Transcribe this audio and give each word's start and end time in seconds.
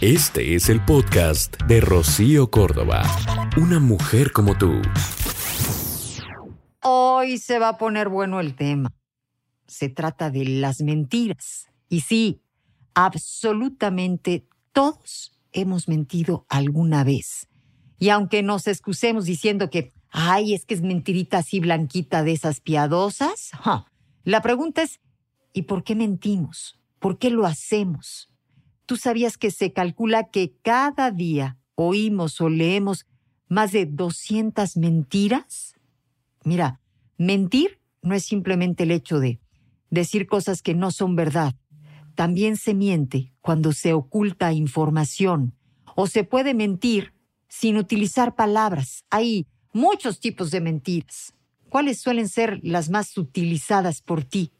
Este 0.00 0.54
es 0.54 0.68
el 0.68 0.84
podcast 0.84 1.60
de 1.64 1.80
Rocío 1.80 2.52
Córdoba. 2.52 3.02
Una 3.56 3.80
mujer 3.80 4.30
como 4.30 4.56
tú. 4.56 4.80
Hoy 6.84 7.38
se 7.38 7.58
va 7.58 7.70
a 7.70 7.78
poner 7.78 8.08
bueno 8.08 8.38
el 8.38 8.54
tema. 8.54 8.92
Se 9.66 9.88
trata 9.88 10.30
de 10.30 10.44
las 10.44 10.82
mentiras. 10.82 11.66
Y 11.88 12.02
sí, 12.02 12.40
absolutamente 12.94 14.46
todos 14.70 15.36
hemos 15.50 15.88
mentido 15.88 16.46
alguna 16.48 17.02
vez. 17.02 17.48
Y 17.98 18.10
aunque 18.10 18.44
nos 18.44 18.68
excusemos 18.68 19.24
diciendo 19.24 19.68
que, 19.68 19.92
ay, 20.10 20.54
es 20.54 20.64
que 20.64 20.74
es 20.74 20.82
mentirita 20.82 21.38
así 21.38 21.58
blanquita 21.58 22.22
de 22.22 22.34
esas 22.34 22.60
piadosas, 22.60 23.50
la 24.22 24.42
pregunta 24.42 24.82
es, 24.82 25.00
¿y 25.52 25.62
por 25.62 25.82
qué 25.82 25.96
mentimos? 25.96 26.78
¿Por 27.00 27.18
qué 27.18 27.30
lo 27.30 27.46
hacemos? 27.46 28.28
¿Tú 28.88 28.96
sabías 28.96 29.36
que 29.36 29.50
se 29.50 29.74
calcula 29.74 30.30
que 30.30 30.54
cada 30.62 31.10
día 31.10 31.58
oímos 31.74 32.40
o 32.40 32.48
leemos 32.48 33.04
más 33.46 33.70
de 33.70 33.84
200 33.84 34.78
mentiras? 34.78 35.74
Mira, 36.42 36.80
mentir 37.18 37.82
no 38.00 38.14
es 38.14 38.24
simplemente 38.24 38.84
el 38.84 38.92
hecho 38.92 39.20
de 39.20 39.40
decir 39.90 40.26
cosas 40.26 40.62
que 40.62 40.72
no 40.72 40.90
son 40.90 41.16
verdad. 41.16 41.54
También 42.14 42.56
se 42.56 42.72
miente 42.72 43.34
cuando 43.42 43.74
se 43.74 43.92
oculta 43.92 44.54
información 44.54 45.54
o 45.94 46.06
se 46.06 46.24
puede 46.24 46.54
mentir 46.54 47.12
sin 47.46 47.76
utilizar 47.76 48.36
palabras. 48.36 49.04
Hay 49.10 49.46
muchos 49.74 50.18
tipos 50.18 50.50
de 50.50 50.62
mentiras. 50.62 51.34
¿Cuáles 51.68 52.00
suelen 52.00 52.30
ser 52.30 52.58
las 52.62 52.88
más 52.88 53.18
utilizadas 53.18 54.00
por 54.00 54.24
ti? 54.24 54.50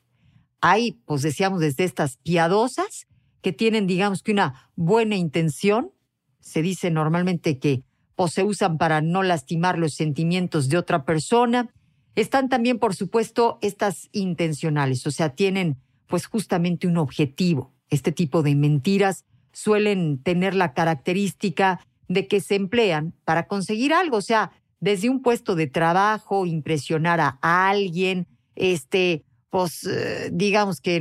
Hay, 0.61 1.01
pues 1.07 1.23
decíamos, 1.23 1.61
desde 1.61 1.85
estas 1.85 2.19
piadosas 2.19 3.07
que 3.43 3.53
tienen, 3.53 3.87
digamos 3.87 4.23
que 4.23 4.33
una 4.33 4.71
buena 4.77 5.17
intención. 5.17 5.93
Se 6.41 6.63
dice 6.63 6.91
normalmente 6.91 7.59
que 7.59 7.83
pues, 8.17 8.33
se 8.33 8.43
usan 8.43 8.79
para 8.79 9.01
no 9.01 9.23
lastimar 9.23 9.79
los 9.79 9.95
sentimientos 9.95 10.69
de 10.69 10.79
otra 10.79 11.05
persona. 11.05 11.73
Están 12.15 12.49
también, 12.49 12.79
por 12.79 12.95
supuesto, 12.95 13.59
estas 13.63 14.09
intencionales, 14.13 15.07
o 15.07 15.11
sea, 15.11 15.31
tienen 15.31 15.77
pues 16.07 16.27
justamente 16.27 16.87
un 16.87 16.97
objetivo. 16.97 17.73
Este 17.91 18.13
tipo 18.13 18.43
de 18.43 18.55
mentiras 18.55 19.25
suelen 19.53 20.23
tener 20.23 20.55
la 20.55 20.73
característica 20.73 21.81
de 22.09 22.27
que 22.27 22.41
se 22.41 22.57
emplean 22.57 23.15
para 23.25 23.47
conseguir 23.47 23.93
algo, 23.93 24.17
o 24.17 24.23
sea, 24.23 24.51
desde 24.81 25.11
un 25.11 25.23
puesto 25.23 25.55
de 25.55 25.67
trabajo, 25.67 26.47
impresionar 26.47 27.21
a 27.21 27.39
alguien, 27.41 28.27
este, 28.55 29.25
pues 29.51 29.85
eh, 29.85 30.31
digamos 30.33 30.81
que 30.81 30.97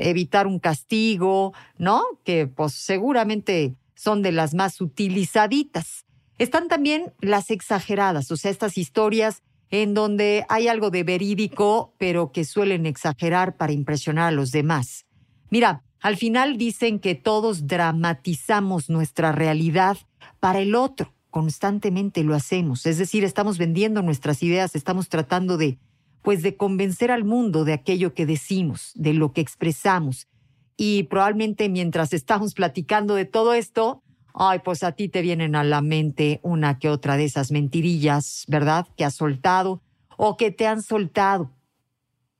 evitar 0.00 0.46
un 0.46 0.58
castigo, 0.58 1.52
¿no? 1.78 2.02
Que 2.24 2.46
pues 2.46 2.72
seguramente 2.72 3.74
son 3.94 4.22
de 4.22 4.32
las 4.32 4.54
más 4.54 4.80
utilizaditas. 4.80 6.04
Están 6.38 6.68
también 6.68 7.12
las 7.20 7.50
exageradas, 7.50 8.30
o 8.30 8.36
sea, 8.36 8.50
estas 8.50 8.78
historias 8.78 9.42
en 9.70 9.94
donde 9.94 10.44
hay 10.48 10.68
algo 10.68 10.90
de 10.90 11.02
verídico, 11.02 11.94
pero 11.98 12.30
que 12.30 12.44
suelen 12.44 12.84
exagerar 12.84 13.56
para 13.56 13.72
impresionar 13.72 14.28
a 14.28 14.32
los 14.32 14.50
demás. 14.50 15.06
Mira, 15.50 15.82
al 16.00 16.16
final 16.16 16.58
dicen 16.58 16.98
que 16.98 17.14
todos 17.14 17.66
dramatizamos 17.66 18.90
nuestra 18.90 19.32
realidad 19.32 19.96
para 20.40 20.60
el 20.60 20.74
otro. 20.74 21.14
Constantemente 21.30 22.24
lo 22.24 22.34
hacemos. 22.34 22.84
Es 22.84 22.98
decir, 22.98 23.24
estamos 23.24 23.56
vendiendo 23.56 24.02
nuestras 24.02 24.42
ideas, 24.42 24.74
estamos 24.74 25.08
tratando 25.08 25.56
de, 25.56 25.78
pues, 26.22 26.42
de 26.42 26.56
convencer 26.56 27.10
al 27.10 27.24
mundo 27.24 27.64
de 27.64 27.72
aquello 27.72 28.14
que 28.14 28.26
decimos, 28.26 28.92
de 28.94 29.12
lo 29.12 29.32
que 29.32 29.40
expresamos. 29.40 30.28
Y 30.76 31.04
probablemente 31.04 31.68
mientras 31.68 32.12
estamos 32.12 32.54
platicando 32.54 33.14
de 33.14 33.24
todo 33.24 33.54
esto, 33.54 34.02
ay, 34.34 34.60
pues 34.64 34.82
a 34.82 34.92
ti 34.92 35.08
te 35.08 35.22
vienen 35.22 35.54
a 35.54 35.64
la 35.64 35.82
mente 35.82 36.40
una 36.42 36.78
que 36.78 36.88
otra 36.88 37.16
de 37.16 37.24
esas 37.24 37.50
mentirillas, 37.50 38.44
¿verdad? 38.48 38.86
Que 38.96 39.04
has 39.04 39.14
soltado 39.14 39.82
o 40.16 40.36
que 40.36 40.50
te 40.50 40.66
han 40.66 40.82
soltado. 40.82 41.52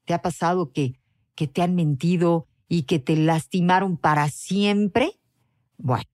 ¿Te 0.04 0.14
ha 0.14 0.22
pasado 0.22 0.72
que, 0.72 1.00
que 1.34 1.46
te 1.46 1.62
han 1.62 1.74
mentido 1.74 2.46
y 2.68 2.82
que 2.84 2.98
te 2.98 3.16
lastimaron 3.16 3.96
para 3.96 4.28
siempre? 4.28 5.20
Bueno, 5.76 6.04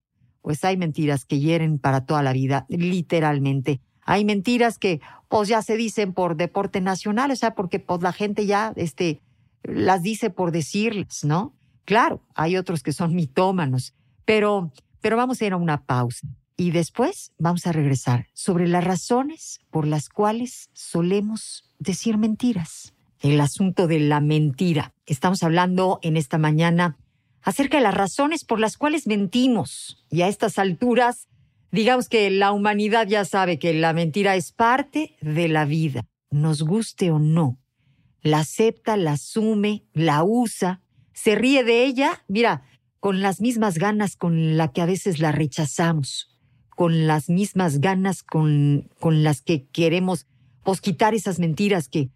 pues 0.41 0.63
hay 0.63 0.77
mentiras 0.77 1.25
que 1.25 1.39
hieren 1.39 1.79
para 1.79 2.05
toda 2.05 2.23
la 2.23 2.33
vida, 2.33 2.65
literalmente. 2.69 3.81
Hay 4.01 4.25
mentiras 4.25 4.77
que 4.77 5.01
pues 5.29 5.47
ya 5.47 5.61
se 5.61 5.77
dicen 5.77 6.13
por 6.13 6.35
deporte 6.35 6.81
nacional, 6.81 7.31
o 7.31 7.35
sea, 7.35 7.55
porque 7.55 7.79
pues 7.79 8.01
la 8.01 8.11
gente 8.11 8.45
ya 8.45 8.73
este, 8.75 9.21
las 9.63 10.01
dice 10.01 10.29
por 10.29 10.51
decirles, 10.51 11.23
¿no? 11.23 11.53
Claro, 11.85 12.21
hay 12.35 12.57
otros 12.57 12.83
que 12.83 12.91
son 12.91 13.15
mitómanos, 13.15 13.93
pero, 14.25 14.71
pero 15.01 15.17
vamos 15.17 15.41
a 15.41 15.45
ir 15.45 15.53
a 15.53 15.57
una 15.57 15.85
pausa 15.85 16.27
y 16.57 16.71
después 16.71 17.31
vamos 17.37 17.65
a 17.67 17.71
regresar 17.71 18.27
sobre 18.33 18.67
las 18.67 18.83
razones 18.83 19.61
por 19.71 19.87
las 19.87 20.09
cuales 20.09 20.69
solemos 20.73 21.63
decir 21.79 22.17
mentiras. 22.17 22.93
El 23.21 23.39
asunto 23.41 23.87
de 23.87 23.99
la 23.99 24.21
mentira. 24.21 24.93
Estamos 25.05 25.43
hablando 25.43 25.99
en 26.01 26.17
esta 26.17 26.37
mañana 26.37 26.97
acerca 27.41 27.77
de 27.77 27.83
las 27.83 27.93
razones 27.93 28.45
por 28.45 28.59
las 28.59 28.77
cuales 28.77 29.07
mentimos. 29.07 30.05
Y 30.09 30.21
a 30.21 30.27
estas 30.27 30.57
alturas, 30.57 31.27
digamos 31.71 32.09
que 32.09 32.29
la 32.29 32.51
humanidad 32.51 33.07
ya 33.07 33.25
sabe 33.25 33.59
que 33.59 33.73
la 33.73 33.93
mentira 33.93 34.35
es 34.35 34.51
parte 34.51 35.15
de 35.21 35.47
la 35.47 35.65
vida, 35.65 36.05
nos 36.31 36.63
guste 36.63 37.11
o 37.11 37.19
no. 37.19 37.59
La 38.21 38.39
acepta, 38.39 38.97
la 38.97 39.13
asume, 39.13 39.85
la 39.93 40.23
usa, 40.23 40.81
se 41.13 41.35
ríe 41.35 41.63
de 41.63 41.85
ella, 41.85 42.23
mira, 42.27 42.63
con 42.99 43.21
las 43.21 43.39
mismas 43.41 43.77
ganas 43.77 44.15
con 44.15 44.57
la 44.57 44.71
que 44.71 44.81
a 44.81 44.85
veces 44.85 45.19
la 45.19 45.31
rechazamos, 45.31 46.37
con 46.69 47.07
las 47.07 47.29
mismas 47.29 47.79
ganas 47.79 48.23
con, 48.23 48.89
con 48.99 49.23
las 49.23 49.41
que 49.41 49.65
queremos 49.67 50.27
pues, 50.63 50.81
quitar 50.81 51.13
esas 51.13 51.39
mentiras 51.39 51.87
que, 51.87 52.09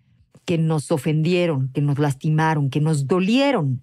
que 0.46 0.58
nos 0.58 0.92
ofendieron, 0.92 1.72
que 1.74 1.82
nos 1.82 2.00
lastimaron, 2.00 2.70
que 2.70 2.82
nos 2.82 3.08
dolieron. 3.08 3.82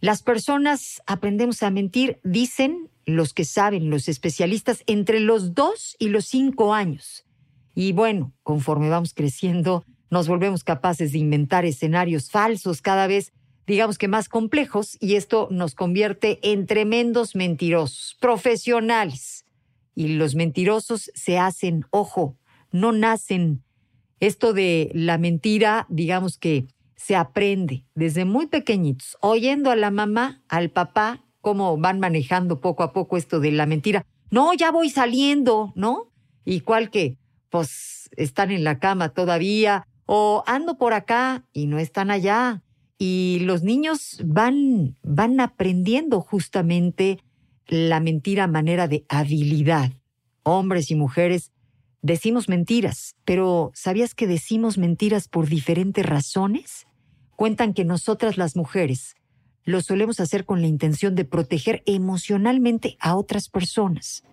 Las 0.00 0.22
personas 0.22 1.02
aprendemos 1.06 1.62
a 1.62 1.70
mentir, 1.70 2.20
dicen 2.22 2.88
los 3.08 3.32
que 3.32 3.44
saben, 3.44 3.90
los 3.90 4.08
especialistas, 4.08 4.84
entre 4.86 5.20
los 5.20 5.54
dos 5.54 5.96
y 5.98 6.10
los 6.10 6.26
cinco 6.26 6.74
años. 6.74 7.24
Y 7.74 7.92
bueno, 7.92 8.34
conforme 8.42 8.90
vamos 8.90 9.14
creciendo, 9.14 9.84
nos 10.10 10.28
volvemos 10.28 10.62
capaces 10.62 11.12
de 11.12 11.18
inventar 11.18 11.64
escenarios 11.64 12.30
falsos 12.30 12.82
cada 12.82 13.06
vez, 13.06 13.32
digamos 13.66 13.96
que 13.98 14.08
más 14.08 14.28
complejos, 14.28 14.98
y 15.00 15.14
esto 15.14 15.48
nos 15.50 15.74
convierte 15.74 16.38
en 16.42 16.66
tremendos 16.66 17.34
mentirosos, 17.34 18.16
profesionales. 18.20 19.46
Y 19.94 20.08
los 20.08 20.34
mentirosos 20.34 21.10
se 21.14 21.38
hacen, 21.38 21.86
ojo, 21.90 22.36
no 22.72 22.92
nacen. 22.92 23.64
Esto 24.20 24.52
de 24.52 24.90
la 24.92 25.16
mentira, 25.16 25.86
digamos 25.88 26.36
que 26.36 26.66
se 26.94 27.16
aprende 27.16 27.86
desde 27.94 28.24
muy 28.24 28.48
pequeñitos, 28.48 29.16
oyendo 29.20 29.70
a 29.70 29.76
la 29.76 29.90
mamá, 29.90 30.42
al 30.48 30.70
papá, 30.70 31.24
cómo 31.48 31.78
van 31.78 31.98
manejando 31.98 32.60
poco 32.60 32.82
a 32.82 32.92
poco 32.92 33.16
esto 33.16 33.40
de 33.40 33.50
la 33.52 33.64
mentira. 33.64 34.04
No, 34.30 34.52
ya 34.52 34.70
voy 34.70 34.90
saliendo, 34.90 35.72
¿no? 35.76 36.12
Igual 36.44 36.90
que, 36.90 37.16
pues, 37.48 38.10
están 38.18 38.50
en 38.50 38.64
la 38.64 38.78
cama 38.78 39.14
todavía, 39.14 39.86
o 40.04 40.44
ando 40.46 40.76
por 40.76 40.92
acá 40.92 41.46
y 41.54 41.64
no 41.64 41.78
están 41.78 42.10
allá. 42.10 42.62
Y 42.98 43.38
los 43.44 43.62
niños 43.62 44.20
van, 44.26 44.98
van 45.02 45.40
aprendiendo 45.40 46.20
justamente 46.20 47.18
la 47.66 47.98
mentira 48.00 48.44
a 48.44 48.48
manera 48.48 48.86
de 48.86 49.06
habilidad. 49.08 49.90
Hombres 50.42 50.90
y 50.90 50.96
mujeres 50.96 51.52
decimos 52.02 52.50
mentiras, 52.50 53.16
pero 53.24 53.70
¿sabías 53.72 54.14
que 54.14 54.26
decimos 54.26 54.76
mentiras 54.76 55.28
por 55.28 55.48
diferentes 55.48 56.04
razones? 56.04 56.86
Cuentan 57.36 57.72
que 57.72 57.86
nosotras 57.86 58.36
las 58.36 58.54
mujeres 58.54 59.14
lo 59.68 59.82
solemos 59.82 60.18
hacer 60.18 60.46
con 60.46 60.62
la 60.62 60.66
intención 60.66 61.14
de 61.14 61.26
proteger 61.26 61.82
emocionalmente 61.84 62.96
a 63.00 63.14
otras 63.14 63.50
personas. 63.50 64.24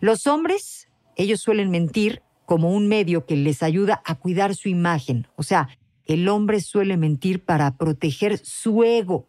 Los 0.00 0.26
hombres, 0.26 0.88
ellos 1.14 1.40
suelen 1.40 1.70
mentir 1.70 2.22
como 2.44 2.74
un 2.74 2.88
medio 2.88 3.24
que 3.24 3.36
les 3.36 3.62
ayuda 3.62 4.02
a 4.04 4.16
cuidar 4.16 4.56
su 4.56 4.68
imagen. 4.68 5.28
O 5.36 5.44
sea, 5.44 5.68
el 6.06 6.28
hombre 6.28 6.60
suele 6.60 6.96
mentir 6.96 7.44
para 7.44 7.76
proteger 7.76 8.38
su 8.38 8.82
ego. 8.82 9.28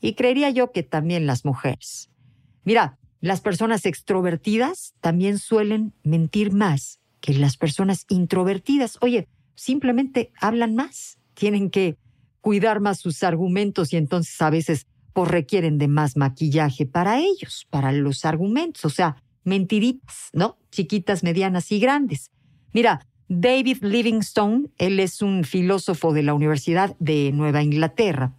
Y 0.00 0.14
creería 0.14 0.50
yo 0.50 0.72
que 0.72 0.82
también 0.82 1.26
las 1.26 1.44
mujeres. 1.44 2.10
Mira, 2.64 2.98
las 3.20 3.40
personas 3.40 3.86
extrovertidas 3.86 4.94
también 5.00 5.38
suelen 5.38 5.92
mentir 6.02 6.52
más 6.52 6.98
que 7.20 7.34
las 7.34 7.56
personas 7.56 8.04
introvertidas. 8.08 8.98
Oye, 9.00 9.28
simplemente 9.54 10.32
hablan 10.40 10.74
más, 10.74 11.18
tienen 11.34 11.70
que 11.70 11.98
cuidar 12.42 12.80
más 12.80 12.98
sus 12.98 13.22
argumentos 13.22 13.94
y 13.94 13.96
entonces 13.96 14.38
a 14.42 14.50
veces 14.50 14.86
pues 15.14 15.30
requieren 15.30 15.78
de 15.78 15.88
más 15.88 16.16
maquillaje 16.16 16.84
para 16.84 17.18
ellos, 17.18 17.66
para 17.70 17.92
los 17.92 18.24
argumentos, 18.26 18.84
o 18.84 18.90
sea, 18.90 19.16
mentiritas, 19.44 20.28
¿no? 20.32 20.58
Chiquitas, 20.70 21.22
medianas 21.22 21.70
y 21.72 21.78
grandes. 21.78 22.30
Mira, 22.72 23.06
David 23.28 23.78
Livingstone, 23.82 24.68
él 24.78 25.00
es 25.00 25.22
un 25.22 25.44
filósofo 25.44 26.12
de 26.12 26.22
la 26.22 26.34
Universidad 26.34 26.96
de 26.98 27.32
Nueva 27.32 27.62
Inglaterra 27.62 28.34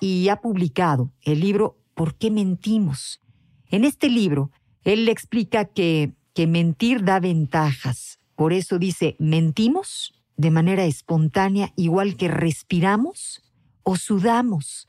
y 0.00 0.28
ha 0.28 0.40
publicado 0.40 1.12
el 1.22 1.40
libro 1.40 1.78
¿Por 1.94 2.14
qué 2.14 2.30
mentimos? 2.30 3.20
En 3.70 3.84
este 3.84 4.08
libro, 4.08 4.52
él 4.84 5.08
explica 5.08 5.64
que, 5.64 6.12
que 6.32 6.46
mentir 6.46 7.02
da 7.02 7.18
ventajas. 7.18 8.20
Por 8.36 8.52
eso 8.52 8.78
dice, 8.78 9.16
mentimos 9.18 10.14
de 10.38 10.50
manera 10.50 10.86
espontánea, 10.86 11.72
igual 11.76 12.16
que 12.16 12.28
respiramos 12.28 13.42
o 13.82 13.96
sudamos. 13.96 14.88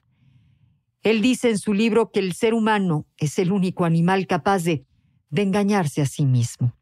Él 1.01 1.21
dice 1.21 1.49
en 1.49 1.57
su 1.57 1.73
libro 1.73 2.11
que 2.11 2.19
el 2.19 2.33
ser 2.33 2.53
humano 2.53 3.07
es 3.17 3.39
el 3.39 3.51
único 3.51 3.83
animal 3.83 4.27
capaz 4.27 4.63
de, 4.63 4.85
de 5.29 5.41
engañarse 5.41 6.01
a 6.01 6.05
sí 6.05 6.25
mismo. 6.25 6.75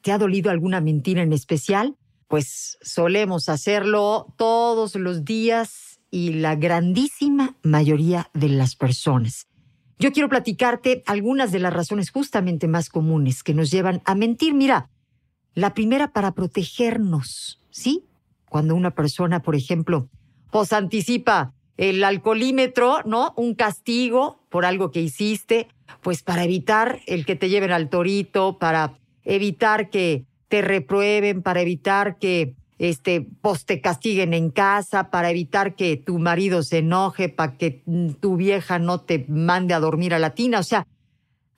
¿Te 0.00 0.12
ha 0.12 0.18
dolido 0.18 0.50
alguna 0.50 0.80
mentira 0.80 1.22
en 1.22 1.34
especial? 1.34 1.96
Pues 2.26 2.78
solemos 2.80 3.48
hacerlo 3.50 4.32
todos 4.38 4.94
los 4.96 5.24
días 5.24 6.00
y 6.10 6.32
la 6.32 6.56
grandísima 6.56 7.58
mayoría 7.62 8.30
de 8.32 8.48
las 8.48 8.76
personas. 8.76 9.46
Yo 9.98 10.10
quiero 10.12 10.30
platicarte 10.30 11.02
algunas 11.04 11.52
de 11.52 11.58
las 11.58 11.74
razones 11.74 12.10
justamente 12.10 12.66
más 12.66 12.88
comunes 12.88 13.42
que 13.42 13.52
nos 13.52 13.70
llevan 13.70 14.00
a 14.06 14.14
mentir. 14.14 14.54
Mira, 14.54 14.88
la 15.52 15.74
primera 15.74 16.12
para 16.12 16.32
protegernos, 16.32 17.59
¿sí? 17.70 18.04
Cuando 18.48 18.74
una 18.74 18.90
persona, 18.92 19.40
por 19.42 19.54
ejemplo, 19.54 20.08
pues 20.50 20.72
anticipa 20.72 21.52
el 21.76 22.04
alcoholímetro, 22.04 22.98
¿no? 23.06 23.32
Un 23.36 23.54
castigo 23.54 24.44
por 24.50 24.64
algo 24.64 24.90
que 24.90 25.00
hiciste, 25.00 25.68
pues 26.02 26.22
para 26.22 26.44
evitar 26.44 27.00
el 27.06 27.24
que 27.24 27.36
te 27.36 27.48
lleven 27.48 27.72
al 27.72 27.88
torito, 27.88 28.58
para 28.58 28.98
evitar 29.24 29.88
que 29.90 30.24
te 30.48 30.62
reprueben, 30.62 31.42
para 31.42 31.60
evitar 31.60 32.18
que 32.18 32.54
este, 32.78 33.26
pues 33.42 33.66
te 33.66 33.80
castiguen 33.80 34.34
en 34.34 34.50
casa, 34.50 35.10
para 35.10 35.30
evitar 35.30 35.74
que 35.74 35.96
tu 35.96 36.18
marido 36.18 36.62
se 36.62 36.78
enoje, 36.78 37.28
para 37.28 37.56
que 37.56 37.82
tu 38.20 38.36
vieja 38.36 38.78
no 38.78 39.00
te 39.00 39.26
mande 39.28 39.74
a 39.74 39.80
dormir 39.80 40.14
a 40.14 40.18
la 40.18 40.34
tina. 40.34 40.58
O 40.58 40.62
sea, 40.62 40.86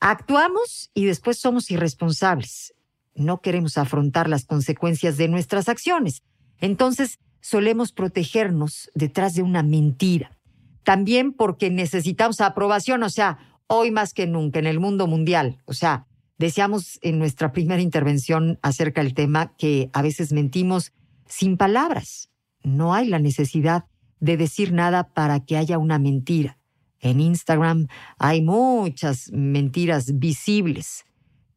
actuamos 0.00 0.90
y 0.94 1.04
después 1.04 1.38
somos 1.38 1.70
irresponsables. 1.70 2.74
No 3.14 3.40
queremos 3.40 3.78
afrontar 3.78 4.28
las 4.28 4.44
consecuencias 4.44 5.16
de 5.16 5.28
nuestras 5.28 5.68
acciones. 5.68 6.22
Entonces, 6.60 7.18
solemos 7.40 7.92
protegernos 7.92 8.90
detrás 8.94 9.34
de 9.34 9.42
una 9.42 9.62
mentira. 9.62 10.38
También 10.84 11.32
porque 11.32 11.70
necesitamos 11.70 12.40
aprobación, 12.40 13.02
o 13.02 13.10
sea, 13.10 13.38
hoy 13.66 13.90
más 13.90 14.14
que 14.14 14.26
nunca 14.26 14.58
en 14.58 14.66
el 14.66 14.80
mundo 14.80 15.06
mundial. 15.06 15.58
O 15.64 15.74
sea, 15.74 16.06
decíamos 16.38 16.98
en 17.02 17.18
nuestra 17.18 17.52
primera 17.52 17.82
intervención 17.82 18.58
acerca 18.62 19.02
del 19.02 19.14
tema 19.14 19.54
que 19.56 19.90
a 19.92 20.02
veces 20.02 20.32
mentimos 20.32 20.92
sin 21.26 21.56
palabras. 21.56 22.30
No 22.62 22.94
hay 22.94 23.08
la 23.08 23.18
necesidad 23.18 23.84
de 24.20 24.36
decir 24.36 24.72
nada 24.72 25.08
para 25.08 25.40
que 25.40 25.56
haya 25.56 25.78
una 25.78 25.98
mentira. 25.98 26.58
En 27.00 27.20
Instagram 27.20 27.88
hay 28.18 28.42
muchas 28.42 29.30
mentiras 29.32 30.18
visibles, 30.18 31.04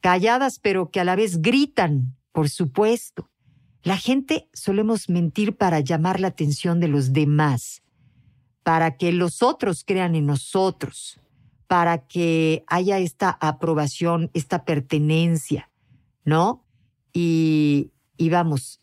calladas 0.05 0.59
pero 0.59 0.91
que 0.91 0.99
a 0.99 1.03
la 1.03 1.15
vez 1.15 1.41
gritan, 1.41 2.15
por 2.31 2.47
supuesto. 2.47 3.31
La 3.81 3.97
gente 3.97 4.47
solemos 4.53 5.09
mentir 5.09 5.57
para 5.57 5.79
llamar 5.79 6.19
la 6.19 6.27
atención 6.27 6.79
de 6.79 6.87
los 6.87 7.11
demás, 7.11 7.81
para 8.61 8.97
que 8.97 9.11
los 9.11 9.41
otros 9.41 9.83
crean 9.83 10.13
en 10.13 10.27
nosotros, 10.27 11.19
para 11.65 12.05
que 12.05 12.63
haya 12.67 12.99
esta 12.99 13.31
aprobación, 13.41 14.29
esta 14.35 14.63
pertenencia, 14.63 15.71
¿no? 16.23 16.63
Y, 17.11 17.91
y 18.15 18.29
vamos, 18.29 18.81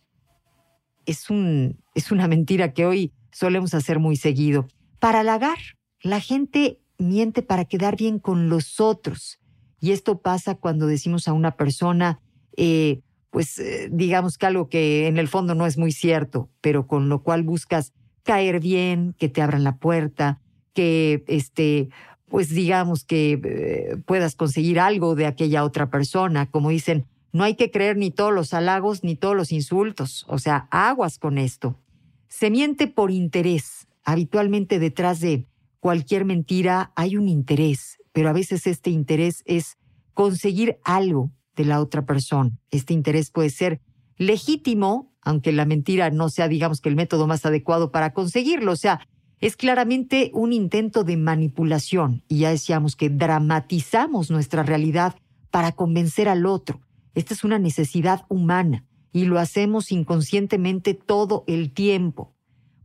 es, 1.07 1.31
un, 1.31 1.81
es 1.95 2.11
una 2.11 2.27
mentira 2.27 2.73
que 2.73 2.85
hoy 2.85 3.13
solemos 3.31 3.75
hacer 3.75 4.01
muy 4.01 4.17
seguido. 4.17 4.67
Para 4.99 5.21
halagar, 5.21 5.59
la 6.03 6.19
gente 6.19 6.81
miente 6.99 7.43
para 7.43 7.65
quedar 7.65 7.97
bien 7.97 8.19
con 8.19 8.49
los 8.49 8.81
otros. 8.81 9.39
Y 9.83 9.91
esto 9.91 10.21
pasa 10.21 10.55
cuando 10.55 10.87
decimos 10.87 11.27
a 11.27 11.33
una 11.33 11.57
persona, 11.57 12.21
eh, 12.57 13.01
pues 13.31 13.59
eh, 13.59 13.89
digamos 13.91 14.39
que 14.39 14.47
algo 14.47 14.69
que 14.69 15.09
en 15.09 15.19
el 15.19 15.27
fondo 15.27 15.57
no 15.57 15.67
es 15.67 15.77
muy 15.77 15.91
cierto, 15.91 16.49
pero 16.61 16.87
con 16.87 17.09
lo 17.09 17.25
cual 17.25 17.43
buscas 17.43 17.93
caer 18.23 18.61
bien, 18.61 19.17
que 19.19 19.29
te 19.29 19.43
abran 19.43 19.65
la 19.65 19.79
puerta, 19.79 20.41
que 20.73 21.25
este, 21.27 21.89
pues 22.29 22.51
digamos 22.51 23.05
que 23.05 23.41
eh, 23.43 23.97
puedas 24.07 24.37
conseguir 24.37 24.79
algo 24.79 25.17
de 25.17 25.27
aquella 25.27 25.65
otra 25.65 25.91
persona, 25.91 26.49
como 26.49 26.71
dicen, 26.71 27.07
no 27.33 27.43
hay 27.43 27.57
que 27.57 27.73
creer 27.73 27.97
ni 27.97 28.13
todos 28.13 28.33
los 28.33 28.55
halagos 28.55 29.03
ni 29.03 29.17
todos 29.17 29.35
los 29.35 29.51
insultos, 29.51 30.25
o 30.29 30.39
sea, 30.39 30.69
aguas 30.71 31.19
con 31.19 31.39
esto. 31.39 31.77
Se 32.29 32.51
miente 32.51 32.87
por 32.87 33.11
interés. 33.11 33.89
Habitualmente 34.05 34.79
detrás 34.79 35.19
de 35.19 35.49
cualquier 35.81 36.25
mentira 36.25 36.93
hay 36.95 37.17
un 37.17 37.29
interés, 37.29 37.99
pero 38.13 38.29
a 38.29 38.33
veces 38.33 38.67
este 38.67 38.91
interés 38.91 39.43
es 39.47 39.77
conseguir 40.15 40.79
algo 40.85 41.31
de 41.57 41.65
la 41.65 41.81
otra 41.81 42.05
persona. 42.05 42.51
Este 42.71 42.95
interés 42.95 43.31
puede 43.31 43.51
ser 43.51 43.81
legítimo, 44.17 45.13
aunque 45.23 45.53
la 45.53 45.65
mentira 45.65 46.11
no 46.11 46.29
sea, 46.29 46.49
digamos, 46.49 46.81
que 46.81 46.89
el 46.89 46.97
método 46.97 47.27
más 47.27 47.45
adecuado 47.47 47.91
para 47.91 48.13
conseguirlo. 48.13 48.73
O 48.73 48.77
sea, 48.77 49.07
es 49.41 49.57
claramente 49.57 50.31
un 50.35 50.53
intento 50.53 51.05
de 51.05 51.17
manipulación 51.17 52.23
y 52.29 52.39
ya 52.39 52.51
decíamos 52.51 52.97
que 52.97 53.11
dramatizamos 53.11 54.31
nuestra 54.31 54.63
realidad 54.63 55.17
para 55.51 55.73
convencer 55.73 56.29
al 56.29 56.47
otro. 56.47 56.81
Esta 57.15 57.35
es 57.35 57.45
una 57.45 57.59
necesidad 57.59 58.25
humana 58.29 58.87
y 59.13 59.25
lo 59.25 59.39
hacemos 59.39 59.93
inconscientemente 59.93 60.95
todo 60.95 61.45
el 61.47 61.73
tiempo. 61.73 62.35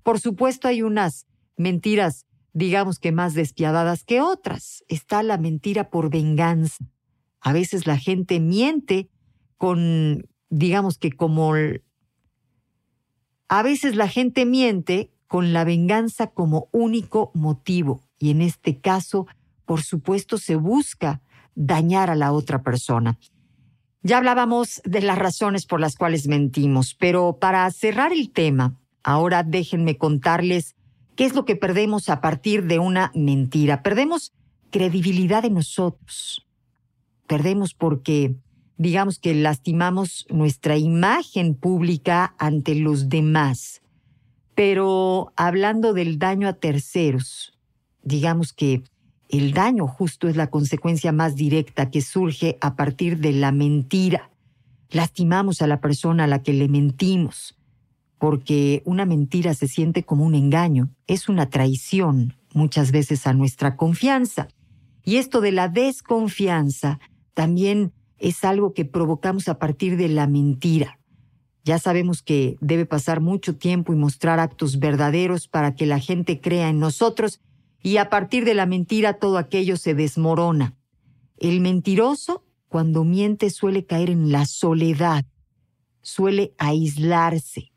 Por 0.03 0.19
supuesto 0.19 0.67
hay 0.67 0.81
unas 0.81 1.27
mentiras, 1.57 2.25
digamos 2.57 2.97
que 2.97 3.11
más 3.11 3.35
despiadadas 3.35 4.03
que 4.03 4.19
otras. 4.19 4.83
Está 4.87 5.21
la 5.21 5.37
mentira 5.37 5.91
por 5.91 6.09
venganza. 6.09 6.89
A 7.39 7.53
veces 7.53 7.85
la 7.85 7.99
gente 7.99 8.39
miente 8.39 9.11
con, 9.57 10.27
digamos 10.49 10.97
que 10.97 11.11
como... 11.11 11.53
A 13.47 13.61
veces 13.61 13.95
la 13.95 14.07
gente 14.07 14.47
miente 14.47 15.11
con 15.27 15.53
la 15.53 15.65
venganza 15.65 16.31
como 16.31 16.67
único 16.71 17.29
motivo 17.35 18.01
y 18.17 18.31
en 18.31 18.41
este 18.41 18.79
caso, 18.79 19.27
por 19.65 19.83
supuesto, 19.83 20.39
se 20.39 20.55
busca 20.55 21.21
dañar 21.53 22.09
a 22.09 22.15
la 22.15 22.31
otra 22.31 22.63
persona. 22.63 23.19
Ya 24.01 24.17
hablábamos 24.17 24.81
de 24.83 25.01
las 25.01 25.19
razones 25.19 25.67
por 25.67 25.79
las 25.79 25.95
cuales 25.95 26.27
mentimos, 26.27 26.95
pero 26.95 27.37
para 27.39 27.69
cerrar 27.69 28.13
el 28.13 28.31
tema, 28.31 28.79
ahora 29.03 29.43
déjenme 29.43 29.97
contarles 29.97 30.76
qué 31.17 31.25
es 31.25 31.33
lo 31.33 31.43
que 31.43 31.57
perdemos 31.57 32.07
a 32.07 32.21
partir 32.21 32.63
de 32.65 32.79
una 32.79 33.11
mentira. 33.15 33.81
Perdemos 33.81 34.33
credibilidad 34.69 35.43
en 35.43 35.55
nosotros. 35.55 36.45
Perdemos 37.25 37.73
porque, 37.73 38.35
digamos 38.77 39.19
que 39.19 39.33
lastimamos 39.33 40.27
nuestra 40.29 40.77
imagen 40.77 41.55
pública 41.55 42.35
ante 42.37 42.75
los 42.75 43.09
demás. 43.09 43.81
Pero 44.53 45.33
hablando 45.35 45.93
del 45.93 46.19
daño 46.19 46.47
a 46.47 46.53
terceros, 46.53 47.57
digamos 48.03 48.53
que 48.53 48.83
el 49.27 49.53
daño 49.53 49.87
justo 49.87 50.29
es 50.29 50.37
la 50.37 50.51
consecuencia 50.51 51.11
más 51.11 51.35
directa 51.35 51.89
que 51.89 52.01
surge 52.01 52.57
a 52.61 52.75
partir 52.75 53.17
de 53.17 53.33
la 53.33 53.51
mentira. 53.51 54.29
Lastimamos 54.91 55.63
a 55.63 55.67
la 55.67 55.81
persona 55.81 56.25
a 56.25 56.27
la 56.27 56.43
que 56.43 56.53
le 56.53 56.69
mentimos, 56.69 57.57
porque 58.19 58.81
una 58.85 59.05
mentira 59.05 59.53
se 59.53 59.67
siente 59.67 60.03
como 60.03 60.25
un 60.25 60.35
engaño, 60.35 60.89
es 61.05 61.29
una 61.29 61.49
traición 61.49 62.35
muchas 62.53 62.91
veces 62.91 63.27
a 63.27 63.33
nuestra 63.33 63.75
confianza. 63.75 64.47
Y 65.03 65.17
esto 65.17 65.41
de 65.41 65.51
la 65.51 65.69
desconfianza 65.69 66.99
también 67.33 67.93
es 68.17 68.43
algo 68.43 68.73
que 68.73 68.85
provocamos 68.85 69.47
a 69.47 69.59
partir 69.59 69.97
de 69.97 70.09
la 70.09 70.27
mentira. 70.27 70.99
Ya 71.63 71.79
sabemos 71.79 72.23
que 72.23 72.57
debe 72.61 72.85
pasar 72.85 73.21
mucho 73.21 73.57
tiempo 73.57 73.93
y 73.93 73.97
mostrar 73.97 74.39
actos 74.39 74.79
verdaderos 74.79 75.47
para 75.47 75.75
que 75.75 75.85
la 75.85 75.99
gente 75.99 76.39
crea 76.39 76.69
en 76.69 76.79
nosotros 76.79 77.41
y 77.83 77.97
a 77.97 78.09
partir 78.09 78.45
de 78.45 78.53
la 78.53 78.65
mentira 78.65 79.13
todo 79.19 79.37
aquello 79.37 79.77
se 79.77 79.93
desmorona. 79.93 80.75
El 81.37 81.61
mentiroso, 81.61 82.43
cuando 82.69 83.03
miente, 83.03 83.49
suele 83.49 83.85
caer 83.85 84.09
en 84.09 84.31
la 84.31 84.45
soledad, 84.45 85.25
suele 86.01 86.53
aislarse, 86.57 87.71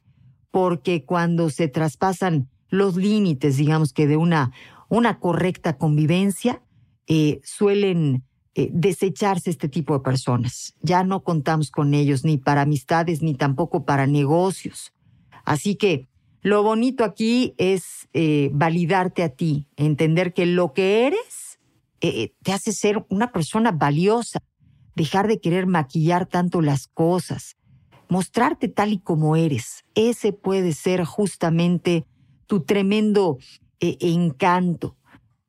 porque 0.50 1.04
cuando 1.04 1.50
se 1.50 1.68
traspasan 1.68 2.48
los 2.68 2.96
límites, 2.96 3.56
digamos 3.56 3.92
que 3.92 4.06
de 4.06 4.16
una, 4.16 4.52
una 4.88 5.18
correcta 5.18 5.76
convivencia, 5.76 6.62
eh, 7.06 7.40
suelen 7.44 8.24
eh, 8.54 8.70
desecharse 8.72 9.50
este 9.50 9.68
tipo 9.68 9.94
de 9.94 10.00
personas. 10.00 10.74
Ya 10.82 11.02
no 11.02 11.22
contamos 11.22 11.70
con 11.70 11.94
ellos 11.94 12.24
ni 12.24 12.38
para 12.38 12.62
amistades 12.62 13.22
ni 13.22 13.34
tampoco 13.34 13.84
para 13.84 14.06
negocios. 14.06 14.92
Así 15.44 15.76
que 15.76 16.08
lo 16.42 16.62
bonito 16.62 17.04
aquí 17.04 17.54
es 17.58 18.08
eh, 18.12 18.50
validarte 18.52 19.22
a 19.22 19.30
ti, 19.30 19.68
entender 19.76 20.32
que 20.32 20.46
lo 20.46 20.72
que 20.72 21.06
eres 21.06 21.58
te 22.00 22.52
hace 22.52 22.72
ser 22.72 23.04
una 23.10 23.30
persona 23.30 23.72
valiosa, 23.72 24.38
dejar 24.96 25.28
de 25.28 25.38
querer 25.38 25.66
maquillar 25.66 26.24
tanto 26.24 26.62
las 26.62 26.86
cosas, 26.86 27.58
mostrarte 28.10 28.68
tal 28.68 28.92
y 28.92 28.98
como 28.98 29.36
eres. 29.36 29.84
Ese 29.94 30.32
puede 30.34 30.72
ser 30.72 31.04
justamente 31.04 32.04
tu 32.46 32.60
tremendo 32.60 33.38
encanto. 33.80 34.96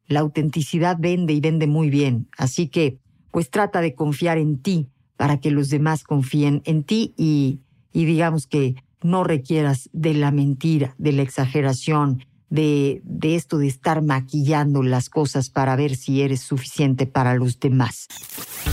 La 0.07 0.21
autenticidad 0.21 0.95
vende 0.99 1.33
y 1.33 1.41
vende 1.41 1.67
muy 1.67 1.89
bien. 1.89 2.29
Así 2.37 2.67
que, 2.67 2.99
pues 3.31 3.49
trata 3.49 3.81
de 3.81 3.95
confiar 3.95 4.37
en 4.37 4.61
ti 4.61 4.87
para 5.17 5.39
que 5.39 5.51
los 5.51 5.69
demás 5.69 6.03
confíen 6.03 6.61
en 6.65 6.83
ti 6.83 7.13
y, 7.17 7.59
y 7.91 8.05
digamos 8.05 8.47
que 8.47 8.75
no 9.01 9.23
requieras 9.23 9.89
de 9.93 10.13
la 10.13 10.31
mentira, 10.31 10.95
de 10.97 11.11
la 11.11 11.23
exageración, 11.23 12.23
de, 12.51 13.01
de, 13.03 13.35
esto 13.35 13.57
de 13.57 13.67
estar 13.67 14.03
maquillando 14.03 14.83
las 14.83 15.09
cosas 15.09 15.49
para 15.49 15.75
ver 15.75 15.95
si 15.95 16.21
eres 16.21 16.41
suficiente 16.41 17.07
para 17.07 17.33
los 17.33 17.59
demás. 17.59 18.07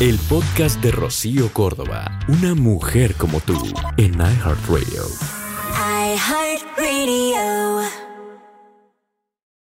El 0.01 0.19
podcast 0.29 0.83
de 0.83 0.91
Rocío 0.91 1.51
Córdoba, 1.53 2.21
una 2.29 2.55
mujer 2.55 3.15
como 3.15 3.41
tú, 3.41 3.57
en 3.97 4.15
iHeartRadio. 4.15 5.05
iHeartRadio. 6.13 7.98